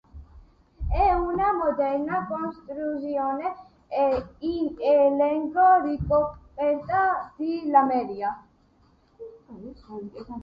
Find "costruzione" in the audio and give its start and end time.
2.25-3.53